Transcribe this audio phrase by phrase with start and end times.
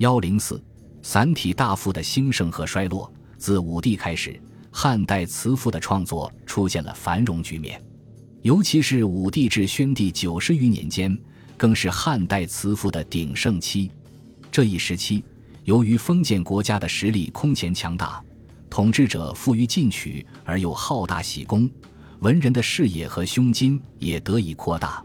[0.00, 0.58] 幺零四，
[1.02, 3.12] 散体大赋的兴盛和衰落。
[3.36, 7.78] 自武帝开始，汉代词赋的创作出现了繁荣局面，
[8.40, 11.14] 尤其是武帝至宣帝九十余年间，
[11.54, 13.90] 更是汉代词赋的鼎盛期。
[14.50, 15.22] 这一时期，
[15.64, 18.24] 由于封建国家的实力空前强大，
[18.70, 21.68] 统治者富于进取而又好大喜功，
[22.20, 25.04] 文人的视野和胸襟也得以扩大，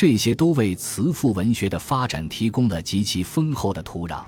[0.00, 4.24] 这些都为词赋文学的发展提供了极其丰厚的土壤。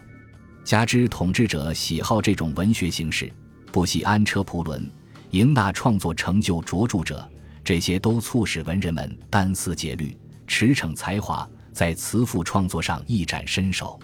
[0.63, 3.33] 加之统治者喜好这种文学形式，
[3.73, 4.87] 不惜安车蒲轮，
[5.31, 7.27] 迎纳创作成就卓著者，
[7.65, 10.15] 这些都促使文人们单思竭虑，
[10.47, 13.99] 驰骋才华，在词赋创作上一展身手。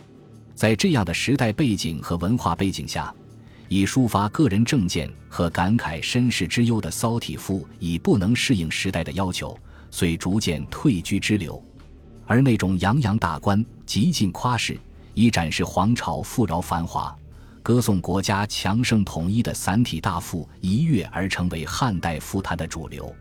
[0.54, 3.14] 在这样的时代背景和文化背景下，
[3.68, 9.54] 以抒发个人政见和感慨身世之忧的骚体赋已不能适应时代的要求，
[9.90, 11.62] 遂逐渐退居支流，
[12.26, 14.78] 而那种洋洋大观、极尽夸饰。
[15.14, 17.12] 以展示皇朝富饶繁华、
[17.60, 23.12] 歌颂国家强盛统一的散体大赋，一跃而成为汉代赋坛的主流。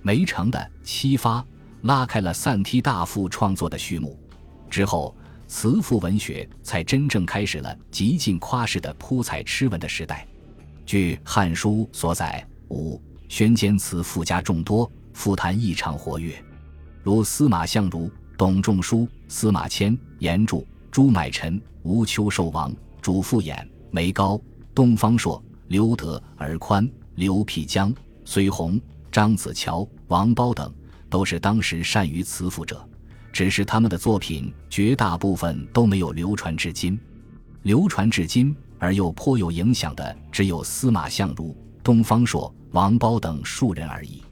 [0.00, 1.44] 梅城的七发
[1.82, 4.18] 拉开了散体大赋创作的序幕，
[4.70, 5.14] 之后
[5.46, 10.26] 词赋文学才真正开始了极尽夸饰的铺彩诗文的时代。
[10.86, 16.34] 据《汉书》所载，五宣间词赋家众多，赋坛异常活跃，
[17.02, 20.62] 如司马相如、董仲舒、司马迁、严著。
[20.90, 24.40] 朱买臣、吴秋寿王、主父偃、梅高、
[24.72, 27.92] 东方朔、刘德、尔宽、刘辟疆、
[28.24, 30.72] 隋弘、张子乔、王褒等，
[31.10, 32.88] 都是当时善于辞赋者。
[33.32, 36.96] 只是他们的作品绝大部分都没有流传至今。
[37.62, 44.22] 流传至今而又颇有影响的，只有司马相如、东方朔、王褒等数人而已。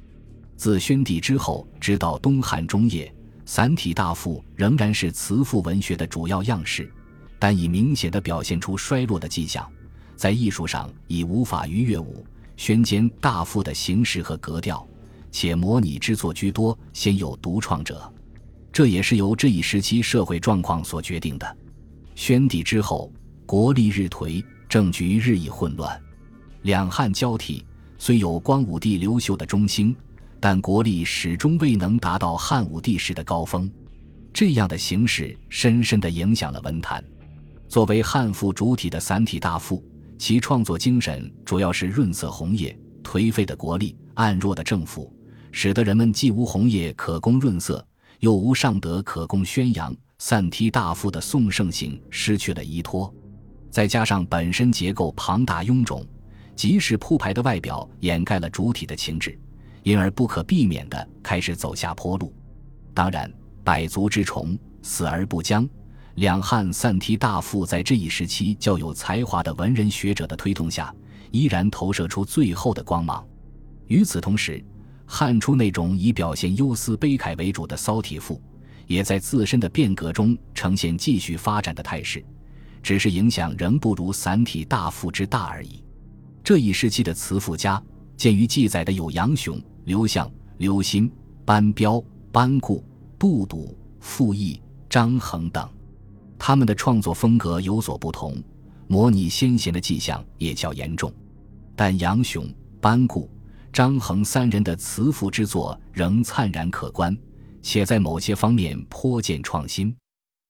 [0.63, 3.13] 自宣帝之后，直到东汉中叶。
[3.45, 6.89] 散体大赋仍然是词赋文学的主要样式，
[7.37, 9.69] 但已明显的表现出衰落的迹象，
[10.15, 12.25] 在艺术上已无法逾越武
[12.57, 14.87] 宣间大赋的形式和格调，
[15.33, 18.01] 且模拟之作居多，鲜有独创者。
[18.73, 21.57] 这也是由这一时期社会状况所决定的。
[22.15, 23.13] 宣帝之后，
[23.47, 26.01] 国力日颓，政局日益混乱，
[26.63, 27.67] 两汉交替，
[27.99, 29.93] 虽有光武帝刘秀的中兴。
[30.43, 33.71] 但国力始终未能达到汉武帝时的高峰，
[34.33, 37.03] 这样的形势深深地影响了文坛。
[37.69, 39.81] 作为汉赋主体的散体大赋，
[40.19, 42.77] 其创作精神主要是润色红叶。
[43.05, 45.15] 颓废的国力、暗弱的政府，
[45.53, 47.87] 使得人们既无红叶可供润色，
[48.19, 53.15] 又无尚德可供宣扬，散体大赋的宋盛行失去了依托。
[53.71, 56.05] 再加上本身结构庞大臃肿，
[56.57, 59.39] 即使铺排的外表掩盖了主体的情致。
[59.83, 62.33] 因而不可避免地开始走下坡路。
[62.95, 63.33] 当然，
[63.65, 65.69] 百足之虫，死而不僵。
[66.17, 70.95] 两汉散体大赋在这一时期较有才华的文人学者的推动下，
[71.31, 73.27] 依然投射出最后的光芒。
[73.87, 74.63] 与此同时，
[75.07, 78.41] 汉初那种以表现忧思悲慨为主的骚体赋，
[78.87, 82.23] 也在自身的变革中呈现继续发展的态势，
[82.83, 85.83] 只是影响仍不如散体大赋之大而已。
[86.45, 87.83] 这一时期的词赋家，
[88.19, 89.59] 鉴于记载的有杨雄。
[89.85, 91.11] 刘向、刘歆、
[91.45, 92.85] 班彪、班固、
[93.19, 95.69] 杜笃、傅毅、张衡等，
[96.39, 98.43] 他们的创作风格有所不同，
[98.87, 101.13] 模拟先贤的迹象也较严重。
[101.75, 102.47] 但杨雄、
[102.81, 103.29] 班固、
[103.73, 107.17] 张衡三人的词赋之作仍灿然可观，
[107.63, 109.95] 且在某些方面颇见创新。